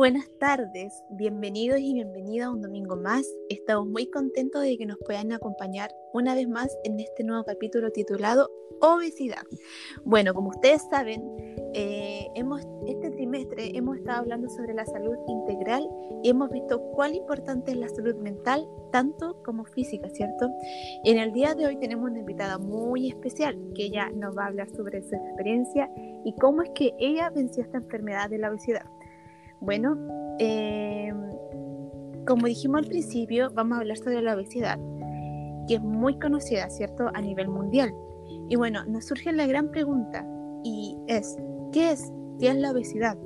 buenas 0.00 0.30
tardes, 0.38 1.04
bienvenidos 1.10 1.78
y 1.78 1.92
bienvenida 1.92 2.46
a 2.46 2.50
un 2.50 2.62
domingo 2.62 2.96
más. 2.96 3.22
Estamos 3.50 3.86
muy 3.86 4.08
contentos 4.08 4.62
de 4.62 4.78
que 4.78 4.86
nos 4.86 4.96
puedan 5.04 5.30
acompañar 5.30 5.94
una 6.14 6.34
vez 6.34 6.48
más 6.48 6.74
en 6.84 6.98
este 6.98 7.22
nuevo 7.22 7.44
capítulo 7.44 7.90
titulado 7.92 8.48
Obesidad. 8.80 9.42
Bueno, 10.06 10.32
como 10.32 10.48
ustedes 10.48 10.80
saben, 10.90 11.22
eh, 11.74 12.28
hemos, 12.34 12.66
este 12.86 13.10
trimestre 13.10 13.76
hemos 13.76 13.98
estado 13.98 14.20
hablando 14.20 14.48
sobre 14.48 14.72
la 14.72 14.86
salud 14.86 15.18
integral 15.28 15.86
y 16.22 16.30
hemos 16.30 16.48
visto 16.48 16.80
cuán 16.94 17.14
importante 17.14 17.72
es 17.72 17.76
la 17.76 17.90
salud 17.90 18.16
mental, 18.16 18.66
tanto 18.92 19.42
como 19.44 19.66
física, 19.66 20.08
¿cierto? 20.14 20.48
En 21.04 21.18
el 21.18 21.30
día 21.32 21.54
de 21.54 21.66
hoy 21.66 21.78
tenemos 21.78 22.08
una 22.08 22.20
invitada 22.20 22.56
muy 22.56 23.10
especial 23.10 23.54
que 23.74 23.84
ella 23.84 24.08
nos 24.14 24.34
va 24.34 24.44
a 24.44 24.46
hablar 24.46 24.70
sobre 24.70 25.02
su 25.02 25.14
experiencia 25.14 25.90
y 26.24 26.34
cómo 26.36 26.62
es 26.62 26.70
que 26.70 26.94
ella 26.98 27.28
venció 27.28 27.62
esta 27.62 27.76
enfermedad 27.76 28.30
de 28.30 28.38
la 28.38 28.48
obesidad. 28.48 28.86
Bueno, 29.60 29.96
em, 30.38 31.14
como 32.26 32.46
dijimos 32.46 32.78
al 32.78 32.86
principio, 32.86 33.50
vamos 33.52 33.76
a 33.76 33.80
hablar 33.82 33.98
sobre 33.98 34.22
la 34.22 34.34
obesidad, 34.34 34.78
que 35.68 35.74
es 35.74 35.82
muy 35.82 36.18
conocida, 36.18 36.70
¿cierto?, 36.70 37.10
a 37.12 37.20
nivel 37.20 37.48
mundial. 37.48 37.92
Y 38.48 38.56
bueno, 38.56 38.84
nos 38.86 39.06
surge 39.06 39.32
la 39.32 39.46
gran 39.46 39.70
pregunta, 39.70 40.26
y 40.64 40.96
es, 41.08 41.36
¿qué 41.72 41.92
es? 41.92 42.10
¿Qué 42.38 42.48
es 42.48 42.56
la 42.56 42.70
obesidad? 42.70 43.18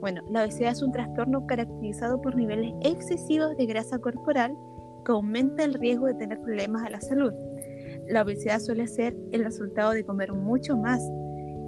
Bueno, 0.00 0.22
la 0.30 0.44
obesidad 0.44 0.72
es 0.72 0.82
un 0.82 0.92
trastorno 0.92 1.46
caracterizado 1.46 2.22
por 2.22 2.34
niveles 2.34 2.72
excesivos 2.80 3.54
de 3.56 3.66
grasa 3.66 3.98
corporal 3.98 4.56
que 5.04 5.12
aumenta 5.12 5.62
el 5.62 5.74
riesgo 5.74 6.06
de 6.06 6.14
tener 6.14 6.40
problemas 6.40 6.84
a 6.84 6.90
la 6.90 7.00
salud. 7.02 7.34
La 8.08 8.22
obesidad 8.22 8.60
suele 8.60 8.86
ser 8.86 9.14
el 9.32 9.44
resultado 9.44 9.92
de 9.92 10.04
comer 10.04 10.32
mucho 10.32 10.76
más 10.76 11.02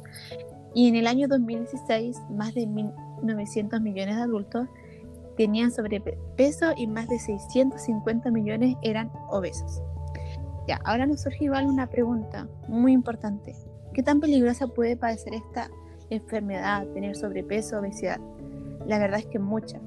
Y 0.75 0.89
en 0.89 0.97
el 0.97 1.07
año 1.07 1.29
2016, 1.29 2.21
más 2.31 2.53
de 2.55 2.67
1.900 2.67 3.81
millones 3.81 4.17
de 4.17 4.23
adultos 4.23 4.69
tenían 5.37 5.71
sobrepeso 5.71 6.73
y 6.77 6.87
más 6.87 7.09
de 7.09 7.19
650 7.19 8.31
millones 8.31 8.77
eran 8.83 9.11
obesos. 9.31 9.83
Ya, 10.67 10.81
ahora 10.85 11.07
nos 11.07 11.23
surge 11.23 11.45
igual 11.45 11.67
una 11.67 11.87
pregunta 11.87 12.49
muy 12.69 12.93
importante. 12.93 13.55
¿Qué 13.93 14.03
tan 14.03 14.21
peligrosa 14.21 14.67
puede 14.67 14.97
padecer 14.97 15.35
esta 15.35 15.71
enfermedad, 16.11 16.87
tener 16.89 17.17
sobrepeso, 17.17 17.79
obesidad? 17.79 18.21
La 18.87 18.99
verdad 18.99 19.21
es 19.21 19.27
que 19.27 19.39
mucha, 19.39 19.81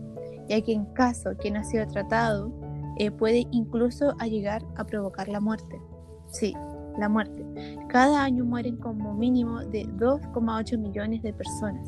ya 0.48 0.62
que 0.62 0.74
en 0.74 0.86
caso 0.94 1.32
que 1.38 1.52
no 1.52 1.60
ha 1.60 1.64
sido 1.64 1.86
tratado, 1.88 2.52
eh, 2.98 3.12
puede 3.12 3.46
incluso 3.52 4.14
llegar 4.26 4.64
a 4.76 4.86
provocar 4.86 5.28
la 5.28 5.40
muerte. 5.40 5.80
Sí, 6.28 6.54
la 6.98 7.10
muerte. 7.10 7.46
Cada 7.90 8.24
año 8.24 8.44
mueren 8.44 8.78
como 8.78 9.14
mínimo 9.14 9.64
de 9.66 9.86
2,8 9.86 10.78
millones 10.78 11.22
de 11.22 11.34
personas. 11.34 11.88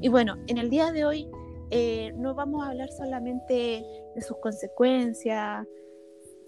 Y 0.00 0.08
bueno, 0.08 0.36
en 0.48 0.58
el 0.58 0.68
día 0.68 0.92
de 0.92 1.04
hoy 1.04 1.28
eh, 1.70 2.12
no 2.16 2.34
vamos 2.34 2.64
a 2.64 2.70
hablar 2.70 2.90
solamente 2.90 3.84
de 4.14 4.20
sus 4.20 4.36
consecuencias, 4.38 5.66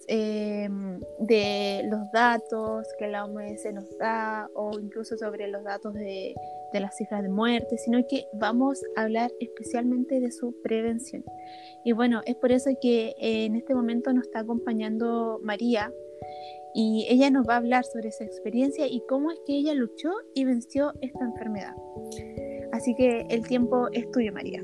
em, 0.09 1.00
de 1.21 1.83
los 1.91 2.11
datos 2.12 2.87
que 2.99 3.09
la 3.09 3.25
OMS 3.25 3.72
nos 3.72 3.99
da 3.99 4.49
o 4.55 4.78
incluso 4.78 5.17
sobre 5.17 5.49
los 5.49 5.65
datos 5.65 5.94
de 5.94 6.34
de 6.72 6.81
las 6.81 6.97
cifras 6.97 7.22
de 7.22 7.28
muerte, 7.28 7.78
sino 7.78 8.06
que 8.06 8.27
vamos 8.33 8.83
a 8.97 9.03
hablar 9.03 9.31
especialmente 9.41 10.21
de 10.21 10.31
su 10.31 10.55
prevención. 10.62 11.25
Y 11.84 11.93
bueno, 11.93 12.22
es 12.27 12.37
por 12.37 12.53
eso 12.53 12.71
que 12.81 13.15
eh, 13.21 13.47
en 13.47 13.56
este 13.56 13.75
momento 13.75 14.12
nos 14.12 14.25
está 14.27 14.41
acompañando 14.41 15.41
María 15.43 15.93
y 16.75 17.06
ella 17.09 17.31
nos 17.31 17.49
va 17.49 17.55
a 17.55 17.59
hablar 17.59 17.84
sobre 17.84 18.09
esa 18.09 18.25
experiencia 18.25 18.87
y 18.87 19.03
cómo 19.09 19.31
es 19.31 19.39
que 19.47 19.55
ella 19.55 19.75
luchó 19.75 20.11
y 20.34 20.45
venció 20.45 20.93
esta 21.00 21.25
enfermedad. 21.25 21.75
Así 22.72 22.95
que 22.95 23.27
el 23.31 23.47
tiempo 23.47 23.89
es 23.93 24.11
tuyo, 24.11 24.33
María. 24.33 24.61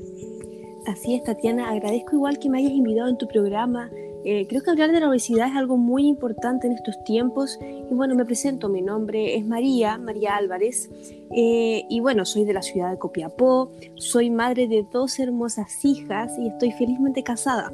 Así 0.85 1.15
es, 1.15 1.23
Tatiana. 1.23 1.71
Agradezco 1.71 2.15
igual 2.15 2.37
que 2.37 2.49
me 2.49 2.59
hayas 2.59 2.73
invitado 2.73 3.09
en 3.09 3.17
tu 3.17 3.27
programa 3.27 3.89
eh, 4.25 4.47
creo 4.47 4.61
que 4.61 4.71
hablar 4.71 4.91
de 4.91 4.99
la 4.99 5.09
obesidad 5.09 5.47
es 5.47 5.55
algo 5.55 5.77
muy 5.77 6.07
importante 6.07 6.67
en 6.67 6.73
estos 6.73 7.03
tiempos. 7.03 7.59
Y 7.61 7.93
bueno, 7.93 8.15
me 8.15 8.25
presento, 8.25 8.69
mi 8.69 8.81
nombre 8.81 9.35
es 9.35 9.45
María, 9.45 9.97
María 9.97 10.35
Álvarez. 10.35 10.89
Eh, 11.31 11.83
y 11.89 11.99
bueno, 11.99 12.25
soy 12.25 12.45
de 12.45 12.53
la 12.53 12.61
ciudad 12.61 12.91
de 12.91 12.97
Copiapó, 12.97 13.71
soy 13.95 14.29
madre 14.29 14.67
de 14.67 14.85
dos 14.91 15.19
hermosas 15.19 15.83
hijas 15.83 16.31
y 16.39 16.47
estoy 16.47 16.71
felizmente 16.71 17.23
casada. 17.23 17.73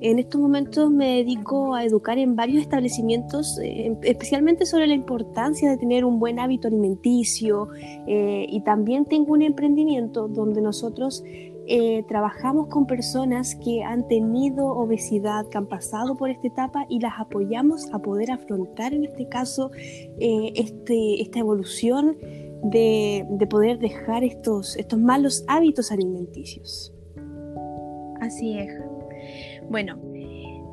En 0.00 0.18
estos 0.18 0.40
momentos 0.40 0.90
me 0.90 1.16
dedico 1.16 1.74
a 1.74 1.84
educar 1.84 2.18
en 2.18 2.36
varios 2.36 2.62
establecimientos, 2.62 3.58
eh, 3.62 3.96
especialmente 4.02 4.66
sobre 4.66 4.86
la 4.86 4.94
importancia 4.94 5.70
de 5.70 5.78
tener 5.78 6.04
un 6.04 6.18
buen 6.18 6.38
hábito 6.38 6.68
alimenticio 6.68 7.68
y 8.06 8.60
también 8.60 9.06
tengo 9.06 9.32
un 9.32 9.42
emprendimiento 9.42 10.28
donde 10.28 10.60
nosotros 10.60 11.24
eh, 11.68 12.04
trabajamos 12.08 12.68
con 12.68 12.86
personas 12.86 13.56
que 13.56 13.82
han 13.82 14.06
tenido 14.08 14.66
obesidad, 14.66 15.48
que 15.48 15.58
han 15.58 15.66
pasado 15.66 16.16
por 16.16 16.30
esta 16.30 16.46
etapa 16.46 16.86
y 16.88 17.00
las 17.00 17.14
apoyamos 17.18 17.92
a 17.92 17.98
poder 17.98 18.30
afrontar 18.30 18.94
en 18.94 19.04
este 19.04 19.28
caso 19.28 19.70
eh, 19.74 20.52
este, 20.54 21.20
esta 21.20 21.40
evolución 21.40 22.16
de, 22.62 23.26
poder 23.50 23.78
dejar 23.78 24.24
estos, 24.24 24.76
estos 24.76 24.98
malos 24.98 25.44
hábitos 25.48 25.90
alimenticios. 25.90 26.94
Así 28.20 28.58
es. 28.58 28.72
Bueno, 29.68 29.98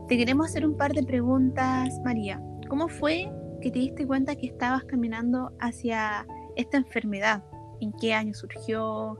te 0.07 0.17
queremos 0.17 0.47
hacer 0.47 0.65
un 0.65 0.77
par 0.77 0.93
de 0.93 1.03
preguntas, 1.03 1.99
María. 2.03 2.41
¿Cómo 2.69 2.87
fue 2.87 3.31
que 3.61 3.71
te 3.71 3.79
diste 3.79 4.05
cuenta 4.05 4.35
que 4.35 4.47
estabas 4.47 4.83
caminando 4.85 5.51
hacia 5.59 6.25
esta 6.55 6.77
enfermedad? 6.77 7.43
¿En 7.81 7.91
qué 7.93 8.13
año 8.13 8.33
surgió? 8.33 9.17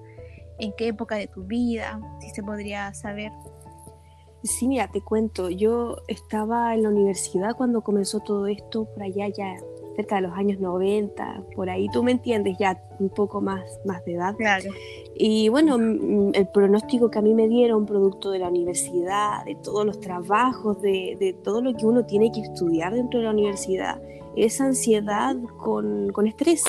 En 0.60 0.74
qué 0.78 0.88
época 0.88 1.16
de 1.16 1.28
tu 1.28 1.44
vida, 1.44 2.00
si 2.20 2.30
se 2.30 2.44
podría 2.44 2.94
saber. 2.94 3.32
Sí, 4.44 4.68
mira, 4.68 4.90
te 4.92 5.02
cuento, 5.02 5.50
yo 5.50 5.98
estaba 6.08 6.74
en 6.74 6.84
la 6.84 6.90
universidad 6.90 7.56
cuando 7.56 7.82
comenzó 7.82 8.20
todo 8.20 8.48
esto, 8.48 8.86
por 8.86 9.04
allá 9.04 9.30
ya 9.30 9.56
cerca 9.96 10.16
de 10.16 10.24
los 10.24 10.34
años 10.34 10.60
90, 10.60 11.44
por 11.56 11.70
ahí, 11.70 11.88
tú 11.94 12.04
me 12.04 12.12
entiendes, 12.12 12.58
ya 12.58 12.82
un 13.00 13.10
poco 13.10 13.42
más, 13.42 13.62
más 13.86 14.04
de 14.06 14.16
edad. 14.16 14.36
Claro. 14.36 14.70
Y 15.16 15.48
bueno, 15.50 15.78
el 16.34 16.48
pronóstico 16.54 17.10
que 17.10 17.20
a 17.20 17.22
mí 17.22 17.34
me 17.34 17.48
dieron, 17.48 17.86
producto 17.86 18.32
de 18.32 18.40
la 18.40 18.50
universidad, 18.50 19.46
de 19.46 19.56
todos 19.56 19.86
los 19.86 20.00
trabajos, 20.00 20.82
de, 20.82 21.16
de 21.20 21.34
todo 21.34 21.62
lo 21.62 21.74
que 21.76 21.86
uno 21.86 22.06
tiene 22.06 22.32
que 22.32 22.42
estudiar 22.42 22.94
dentro 22.94 23.20
de 23.20 23.26
la 23.26 23.32
universidad, 23.32 24.02
es 24.36 24.60
ansiedad 24.60 25.36
con, 25.58 26.12
con 26.12 26.28
estrés. 26.28 26.64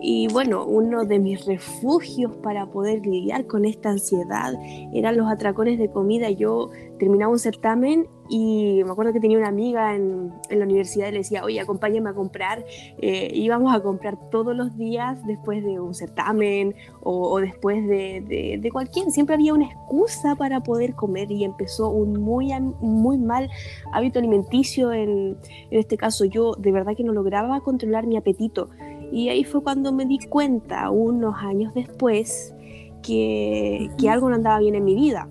Y 0.00 0.28
bueno, 0.28 0.64
uno 0.66 1.04
de 1.04 1.18
mis 1.18 1.46
refugios 1.46 2.32
para 2.42 2.66
poder 2.66 3.06
lidiar 3.06 3.46
con 3.46 3.64
esta 3.64 3.90
ansiedad 3.90 4.54
eran 4.92 5.16
los 5.16 5.30
atracones 5.30 5.78
de 5.78 5.90
comida. 5.90 6.30
Yo 6.30 6.70
terminaba 6.98 7.32
un 7.32 7.38
certamen 7.38 8.06
y 8.28 8.82
me 8.84 8.90
acuerdo 8.90 9.12
que 9.12 9.20
tenía 9.20 9.38
una 9.38 9.48
amiga 9.48 9.94
en, 9.94 10.32
la 10.50 10.64
universidad 10.64 11.08
y 11.08 11.12
le 11.12 11.18
decía, 11.18 11.44
oye, 11.44 11.60
acompáñame 11.60 12.10
a 12.10 12.14
comprar. 12.14 12.64
Eh, 12.98 13.30
íbamos 13.34 13.74
a 13.74 13.80
comprar 13.80 14.18
todos 14.30 14.54
los 14.56 14.76
días 14.76 15.24
después 15.26 15.64
de 15.64 15.80
un 15.80 15.94
certamen 15.94 16.74
o, 17.02 17.38
después 17.40 17.86
de, 17.86 18.58
de, 18.60 18.70
cualquier. 18.70 19.10
Siempre 19.10 19.34
había 19.34 19.54
una 19.54 19.66
excusa 19.66 20.34
para 20.34 20.60
poder 20.62 20.94
comer 20.94 21.30
y 21.30 21.44
empezó 21.44 21.88
un 21.90 22.20
muy, 22.20 22.52
muy 22.80 23.18
mal 23.18 23.50
hábito 23.92 24.18
alimenticio. 24.18 24.92
En, 24.92 25.36
en 25.70 25.78
este 25.78 25.96
caso, 25.96 26.24
yo 26.24 26.54
de 26.54 26.72
verdad 26.72 26.96
que 26.96 27.04
no 27.04 27.12
lograba 27.12 27.60
controlar 27.60 28.06
mi 28.06 28.16
apetito. 28.16 28.68
Y 29.12 29.28
ahí 29.28 29.44
fue 29.44 29.62
cuando 29.62 29.92
me 29.92 30.04
di 30.04 30.18
cuenta, 30.28 30.90
unos 30.90 31.34
años 31.36 31.72
después, 31.74 32.54
que, 33.02 33.88
que 33.98 34.08
algo 34.08 34.28
no 34.28 34.34
andaba 34.34 34.58
bien 34.58 34.74
en 34.74 34.84
mi 34.84 34.94
vida, 34.94 35.28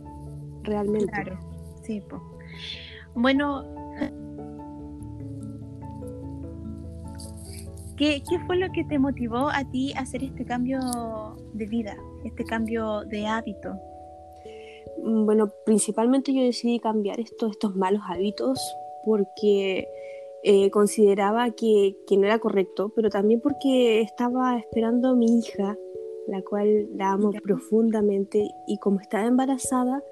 realmente. 0.63 1.11
Claro, 1.11 1.37
sí, 1.83 2.01
Bueno, 3.13 3.63
¿qué, 7.97 8.23
¿qué 8.27 8.39
fue 8.45 8.57
lo 8.57 8.71
que 8.71 8.83
te 8.85 8.97
motivó 8.97 9.49
a 9.49 9.63
ti 9.71 9.93
a 9.93 10.01
hacer 10.01 10.23
este 10.23 10.45
cambio 10.45 10.79
de 11.53 11.65
vida, 11.65 11.97
este 12.23 12.43
cambio 12.45 13.01
de 13.05 13.27
hábito? 13.27 13.75
Mm, 15.03 15.25
bueno, 15.25 15.51
principalmente 15.65 16.33
yo 16.33 16.41
decidí 16.41 16.79
cambiar 16.79 17.19
estos, 17.19 17.51
estos 17.51 17.75
malos 17.75 18.01
hábitos 18.07 18.59
porque 19.05 19.87
eh, 20.47 20.69
consideraba 20.69 21.49
que, 21.49 21.97
que, 22.05 22.17
no 22.17 22.27
era 22.27 22.37
correcto, 22.37 22.91
pero 22.95 23.09
también 23.09 23.41
porque 23.41 24.01
estaba 24.01 24.59
esperando 24.59 25.09
a 25.09 25.15
mi 25.15 25.39
hija, 25.39 25.75
la 26.27 26.43
cual 26.43 26.87
la 26.95 27.13
amo 27.13 27.31
profundamente, 27.43 28.47
y 28.67 28.77
como 28.77 28.99
estaba 28.99 29.25
embarazada, 29.25 30.03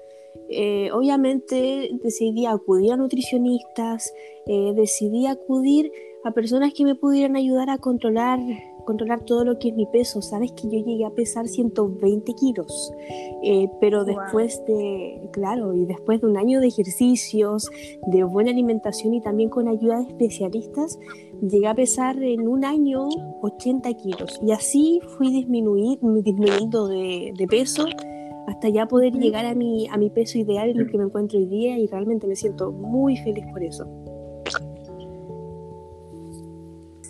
eh, 0.48 0.90
obviamente 0.92 1.88
decidí 2.02 2.46
acudir 2.46 2.94
a 2.94 2.96
nutricionistas, 2.96 4.12
eh, 4.46 4.72
decidí 4.74 5.28
acudir 5.28 5.92
a 6.24 6.32
personas 6.32 6.72
que 6.74 6.84
me 6.84 6.96
pudieran 6.96 7.36
ayudar 7.36 7.70
a 7.70 7.78
controlar 7.78 8.40
controlar 8.84 9.24
todo 9.24 9.44
lo 9.44 9.58
que 9.58 9.68
es 9.68 9.74
mi 9.74 9.86
peso. 9.86 10.22
Sabes 10.22 10.52
que 10.52 10.64
yo 10.64 10.84
llegué 10.84 11.04
a 11.04 11.10
pesar 11.10 11.48
120 11.48 12.32
kilos, 12.34 12.92
eh, 13.42 13.68
pero 13.80 14.04
después 14.04 14.62
de, 14.66 15.28
claro, 15.32 15.74
y 15.74 15.84
después 15.84 16.20
de 16.20 16.26
un 16.26 16.36
año 16.36 16.60
de 16.60 16.68
ejercicios, 16.68 17.70
de 18.06 18.24
buena 18.24 18.50
alimentación 18.50 19.14
y 19.14 19.20
también 19.20 19.50
con 19.50 19.68
ayuda 19.68 19.98
de 19.98 20.04
especialistas, 20.04 20.98
llegué 21.42 21.66
a 21.66 21.74
pesar 21.74 22.22
en 22.22 22.48
un 22.48 22.64
año 22.64 23.08
80 23.42 23.92
kilos. 23.94 24.40
Y 24.46 24.52
así 24.52 25.00
fui 25.16 25.30
disminuir, 25.32 25.98
disminuyendo 26.22 26.88
de, 26.88 27.32
de 27.36 27.46
peso 27.46 27.86
hasta 28.46 28.68
ya 28.68 28.86
poder 28.86 29.14
llegar 29.14 29.46
a 29.46 29.54
mi, 29.54 29.88
a 29.88 29.96
mi 29.96 30.10
peso 30.10 30.38
ideal 30.38 30.68
en 30.68 30.80
el 30.80 30.90
que 30.90 30.98
me 30.98 31.04
encuentro 31.04 31.38
hoy 31.38 31.46
día 31.46 31.78
y 31.78 31.86
realmente 31.86 32.26
me 32.26 32.36
siento 32.36 32.72
muy 32.72 33.16
feliz 33.16 33.44
por 33.52 33.62
eso. 33.62 33.86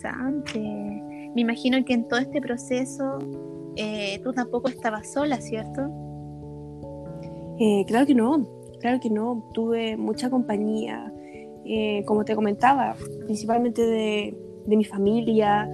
Interesante. 0.05 1.04
Me 1.35 1.41
imagino 1.41 1.83
que 1.83 1.93
en 1.93 2.07
todo 2.07 2.19
este 2.19 2.39
proceso 2.39 3.19
eh, 3.75 4.21
tú 4.23 4.31
tampoco 4.31 4.69
estabas 4.69 5.11
sola, 5.11 5.41
¿cierto? 5.41 5.81
Eh, 7.59 7.83
claro 7.87 8.05
que 8.05 8.15
no, 8.15 8.47
claro 8.79 9.01
que 9.01 9.09
no. 9.09 9.49
Tuve 9.53 9.97
mucha 9.97 10.29
compañía, 10.29 11.11
eh, 11.65 12.05
como 12.05 12.23
te 12.23 12.35
comentaba, 12.35 12.95
principalmente 13.25 13.85
de, 13.85 14.37
de 14.65 14.77
mi 14.77 14.85
familia, 14.85 15.69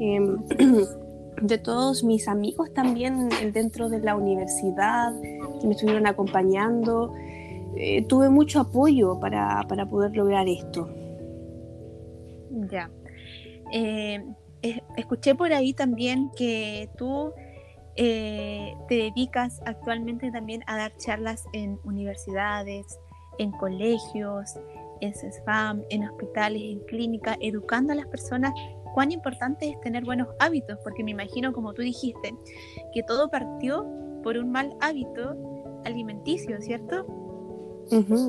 em, 0.00 0.36
de 1.42 1.58
todos 1.58 2.04
mis 2.04 2.28
amigos 2.28 2.74
también 2.74 3.30
dentro 3.54 3.88
de 3.88 4.00
la 4.00 4.16
universidad 4.16 5.18
que 5.60 5.66
me 5.66 5.72
estuvieron 5.72 6.06
acompañando. 6.06 7.14
tuve 8.06 8.28
mucho 8.28 8.60
apoyo 8.60 9.18
para, 9.18 9.62
para, 9.66 9.86
poder 9.86 10.14
lograr 10.14 10.46
esto. 10.46 10.90
Ya 12.70 12.90
escuché 14.62 15.34
por 15.34 15.52
ahí 15.52 15.74
también 15.74 16.30
que 16.36 16.88
tú 16.96 17.32
eh, 17.96 18.74
te 18.88 18.94
dedicas 18.94 19.60
actualmente 19.64 20.30
también 20.30 20.62
a 20.66 20.76
dar 20.76 20.96
charlas 20.96 21.46
en 21.52 21.78
universidades, 21.84 22.98
en 23.38 23.52
colegios, 23.52 24.58
en 25.00 25.14
CESFAM, 25.14 25.82
en 25.90 26.08
hospitales, 26.08 26.62
en 26.62 26.80
clínicas, 26.80 27.36
educando 27.40 27.92
a 27.92 27.96
las 27.96 28.06
personas 28.06 28.52
cuán 28.94 29.12
importante 29.12 29.68
es 29.68 29.80
tener 29.80 30.04
buenos 30.04 30.28
hábitos, 30.38 30.78
porque 30.82 31.04
me 31.04 31.10
imagino, 31.10 31.52
como 31.52 31.74
tú 31.74 31.82
dijiste, 31.82 32.34
que 32.92 33.02
todo 33.02 33.28
partió 33.28 33.86
por 34.22 34.38
un 34.38 34.50
mal 34.50 34.74
hábito 34.80 35.80
alimenticio, 35.84 36.60
¿cierto? 36.60 37.06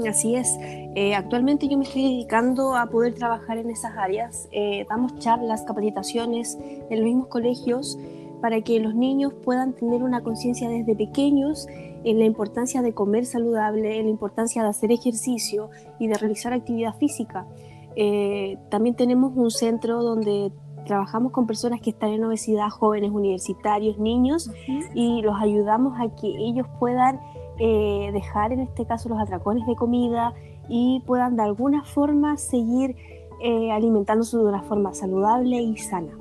Así 0.08 0.36
es. 0.36 0.58
Eh, 0.96 1.16
actualmente 1.16 1.68
yo 1.68 1.78
me 1.78 1.84
estoy 1.84 2.04
dedicando 2.04 2.76
a 2.76 2.88
poder 2.88 3.14
trabajar 3.16 3.58
en 3.58 3.70
esas 3.70 3.96
áreas. 3.98 4.48
Eh, 4.52 4.86
damos 4.90 5.18
charlas, 5.20 5.64
capacitaciones 5.64 6.58
en 6.62 7.00
los 7.00 7.06
mismos 7.06 7.28
colegios 7.28 7.98
para 8.42 8.62
que 8.62 8.80
los 8.80 8.94
niños 8.96 9.34
puedan 9.44 9.74
tener 9.74 10.04
una 10.04 10.22
conciencia 10.22 10.70
desde 10.70 10.96
pequeños 10.96 11.68
en 12.04 12.20
la 12.20 12.26
importancia 12.26 12.82
de 12.82 12.94
comer 12.94 13.26
saludable, 13.26 13.98
en 13.98 14.06
la 14.06 14.12
importancia 14.12 14.64
de 14.64 14.70
hacer 14.70 14.92
ejercicio 14.92 15.70
y 16.00 16.08
de 16.08 16.18
realizar 16.18 16.54
actividad 16.54 16.96
física. 16.96 17.48
Eh, 17.96 18.58
también 18.70 18.96
tenemos 18.96 19.34
un 19.36 19.50
centro 19.50 20.04
donde 20.04 20.52
trabajamos 20.86 21.32
con 21.32 21.48
personas 21.48 21.82
que 21.82 21.90
están 21.90 22.12
en 22.12 22.24
obesidad, 22.24 22.70
jóvenes, 22.70 23.12
universitarios, 23.12 23.98
niños, 24.00 24.50
y 24.94 25.22
los 25.22 25.36
ayudamos 25.40 26.00
a 26.00 26.16
que 26.16 26.28
ellos 26.28 26.66
puedan 26.80 27.20
eh, 27.60 28.10
dejar 28.14 28.52
en 28.52 28.62
este 28.62 28.86
caso 28.86 29.10
los 29.10 29.20
atracones 29.20 29.66
de 29.66 29.76
comida 29.76 30.34
y 30.70 31.02
puedan 31.06 31.36
de 31.36 31.44
alguna 31.44 31.84
forma 31.84 32.38
seguir 32.38 32.96
eh, 33.42 33.72
alimentándose 33.72 34.38
de 34.38 34.44
una 34.44 34.64
forma 34.64 34.94
saludable 34.94 35.62
y 35.62 35.78
sana. 35.78 36.18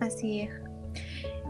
Así 0.00 0.42
es. 0.42 0.50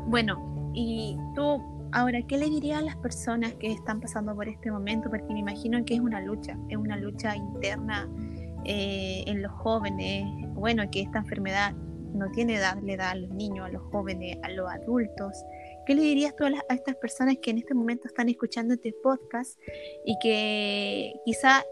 Bueno, 0.06 0.70
y 0.74 1.16
tú 1.34 1.62
ahora, 1.92 2.20
¿qué 2.22 2.36
le 2.36 2.50
dirías 2.50 2.80
a 2.80 2.82
las 2.82 2.96
personas 2.96 3.54
que 3.54 3.72
están 3.72 4.00
pasando 4.00 4.34
por 4.34 4.48
este 4.48 4.70
momento? 4.70 5.08
Porque 5.08 5.32
me 5.32 5.38
imagino 5.38 5.84
que 5.84 5.94
es 5.94 6.00
una 6.00 6.20
lucha, 6.20 6.58
es 6.68 6.76
una 6.76 6.96
lucha 6.96 7.36
interna 7.36 8.08
eh, 8.64 9.24
en 9.26 9.42
los 9.42 9.52
jóvenes, 9.52 10.26
bueno, 10.54 10.82
que 10.90 11.02
esta 11.02 11.18
enfermedad 11.18 11.72
no 12.14 12.30
tiene 12.30 12.56
edad, 12.56 12.78
le 12.82 12.96
da 12.96 13.10
a 13.10 13.14
los 13.14 13.30
niños, 13.30 13.66
a 13.66 13.68
los 13.70 13.82
jóvenes, 13.90 14.38
a 14.42 14.50
los 14.50 14.70
adultos. 14.70 15.44
¿Qué 15.86 15.94
le 15.94 16.02
dirías 16.02 16.34
tú 16.34 16.44
a, 16.44 16.74
estas 16.74 16.96
personas 16.96 17.36
que 17.42 17.50
en 17.50 17.58
este 17.58 17.74
momento 17.74 18.08
están 18.08 18.28
escuchando 18.28 18.74
este 18.74 18.94
podcast 19.02 19.58
y 20.04 20.18
que 20.18 21.12
quizá 21.24 21.62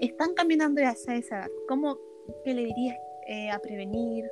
están 0.00 0.34
caminando 0.34 0.80
hacia 0.82 1.16
esa 1.16 1.36
edad? 1.36 1.50
¿Cómo 1.68 1.98
qué 2.44 2.54
le 2.54 2.64
dirías 2.64 2.96
eh, 3.28 3.50
a 3.50 3.58
prevenir? 3.58 4.24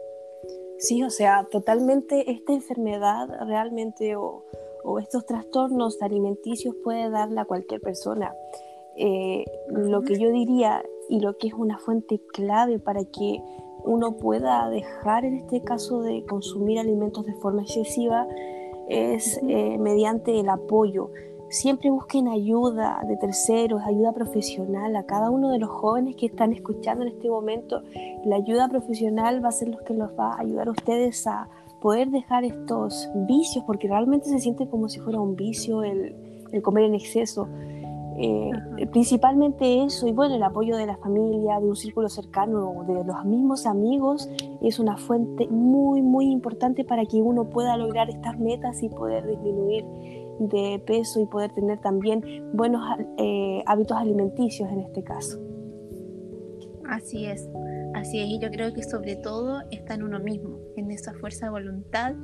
Sí, 0.78 1.02
o 1.02 1.10
sea, 1.10 1.46
totalmente 1.50 2.30
esta 2.30 2.54
enfermedad 2.54 3.28
realmente 3.46 4.16
o, 4.16 4.44
estos 4.98 5.26
trastornos 5.26 6.00
alimenticios 6.00 6.74
puede 6.82 7.10
darle 7.10 7.40
a 7.40 7.44
cualquier 7.44 7.82
persona. 7.82 8.34
Eh, 8.96 9.44
lo 9.68 10.02
que 10.02 10.18
yo 10.18 10.32
diría 10.32 10.82
y 11.10 11.20
lo 11.20 11.36
que 11.36 11.48
es 11.48 11.54
una 11.54 11.78
fuente 11.78 12.20
clave 12.32 12.78
para 12.78 13.04
que 13.04 13.40
uno 13.84 14.16
pueda 14.16 14.68
dejar 14.70 15.26
en 15.26 15.36
este 15.36 15.62
caso 15.62 16.02
de 16.02 16.24
consumir 16.24 16.78
alimentos 16.78 17.26
de 17.26 17.34
forma 17.34 17.62
excesiva 17.62 18.26
es 18.90 19.40
eh, 19.48 19.78
mediante 19.78 20.38
el 20.38 20.48
apoyo. 20.48 21.10
Siempre 21.48 21.90
busquen 21.90 22.28
ayuda 22.28 23.00
de 23.08 23.16
terceros, 23.16 23.82
ayuda 23.84 24.12
profesional 24.12 24.94
a 24.94 25.04
cada 25.04 25.30
uno 25.30 25.50
de 25.50 25.58
los 25.58 25.70
jóvenes 25.70 26.16
que 26.16 26.26
están 26.26 26.52
escuchando 26.52 27.04
en 27.04 27.12
este 27.12 27.28
momento. 27.28 27.82
La 28.24 28.36
ayuda 28.36 28.68
profesional 28.68 29.44
va 29.44 29.48
a 29.48 29.52
ser 29.52 29.68
lo 29.68 29.78
que 29.78 29.94
los 29.94 30.10
va 30.18 30.34
a 30.34 30.40
ayudar 30.40 30.68
a 30.68 30.72
ustedes 30.72 31.26
a 31.26 31.48
poder 31.80 32.10
dejar 32.10 32.44
estos 32.44 33.08
vicios, 33.26 33.64
porque 33.64 33.88
realmente 33.88 34.28
se 34.28 34.38
siente 34.38 34.68
como 34.68 34.88
si 34.88 35.00
fuera 35.00 35.20
un 35.20 35.34
vicio 35.34 35.82
el, 35.82 36.14
el 36.52 36.62
comer 36.62 36.84
en 36.84 36.94
exceso. 36.94 37.48
Eh, 38.22 38.50
principalmente 38.92 39.82
eso, 39.82 40.06
y 40.06 40.12
bueno, 40.12 40.34
el 40.34 40.42
apoyo 40.42 40.76
de 40.76 40.84
la 40.84 40.98
familia, 40.98 41.58
de 41.58 41.66
un 41.66 41.76
círculo 41.76 42.10
cercano, 42.10 42.84
de 42.86 43.02
los 43.02 43.24
mismos 43.24 43.64
amigos, 43.64 44.28
es 44.60 44.78
una 44.78 44.98
fuente 44.98 45.48
muy, 45.48 46.02
muy 46.02 46.26
importante 46.26 46.84
para 46.84 47.06
que 47.06 47.16
uno 47.16 47.48
pueda 47.48 47.78
lograr 47.78 48.10
estas 48.10 48.38
metas 48.38 48.82
y 48.82 48.90
poder 48.90 49.26
disminuir 49.26 49.86
de 50.38 50.82
peso 50.86 51.18
y 51.22 51.26
poder 51.26 51.52
tener 51.52 51.80
también 51.80 52.22
buenos 52.52 52.82
eh, 53.16 53.62
hábitos 53.64 53.96
alimenticios 53.96 54.70
en 54.70 54.80
este 54.80 55.02
caso. 55.02 55.38
Así 56.90 57.24
es, 57.24 57.48
así 57.94 58.20
es, 58.20 58.28
y 58.28 58.38
yo 58.38 58.50
creo 58.50 58.74
que 58.74 58.82
sobre 58.82 59.16
todo 59.16 59.62
está 59.70 59.94
en 59.94 60.02
uno 60.02 60.20
mismo, 60.20 60.58
en 60.76 60.90
esa 60.90 61.14
fuerza 61.14 61.46
de 61.46 61.52
voluntad. 61.52 62.14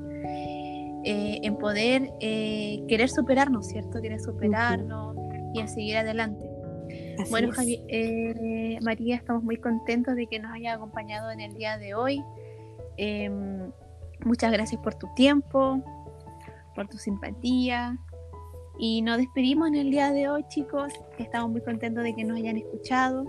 Eh, 1.09 1.39
en 1.45 1.57
poder 1.57 2.11
querer 2.19 3.09
superarnos, 3.09 3.69
¿cierto? 3.69 4.03
Querer 4.03 4.19
superarnos, 4.19 5.16
y 5.57 5.61
a 5.61 5.69
seguir 5.69 5.97
adelante. 5.97 6.49
bueno, 7.31 7.51
eh, 7.89 8.79
María, 8.83 9.17
estamos 9.17 9.43
muy 9.43 9.57
contentos 9.57 10.15
de 10.17 10.27
que 10.27 10.39
nos 10.39 10.53
haya 10.53 10.75
acompañado 10.75 11.31
en 11.31 11.41
el 11.41 11.55
día 11.55 11.79
de 11.79 11.95
hoy. 11.95 12.23
Em, 12.97 13.71
muchas 14.25 14.53
gracias 14.53 14.81
por 14.83 14.95
tu 14.95 15.07
tiempo, 15.15 15.83
por 16.75 16.89
tu 16.89 16.99
simpatía. 16.99 17.99
Y 18.79 19.01
nos 19.03 19.17
despedimos 19.17 19.69
en 19.69 19.77
el 19.77 19.91
día 19.91 20.13
de 20.13 20.29
hoy, 20.29 20.45
chicos. 20.49 20.93
Estamos 21.19 21.51
muy 21.51 21.63
contentos 21.63 22.05
de 22.05 22.15
que 22.15 22.25
nos 22.25 22.37
hayan 22.37 22.59
escuchado. 22.59 23.25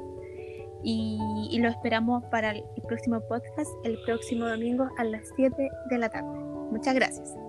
Y, 0.83 1.49
y 1.51 1.59
lo 1.59 1.69
esperamos 1.69 2.23
para 2.25 2.51
el 2.51 2.63
próximo 2.87 3.19
podcast, 3.27 3.71
el 3.83 3.97
próximo 4.05 4.45
domingo 4.45 4.87
a 4.97 5.03
las 5.03 5.23
7 5.35 5.69
de 5.89 5.97
la 5.97 6.09
tarde. 6.09 6.37
Muchas 6.71 6.93
gracias. 6.93 7.46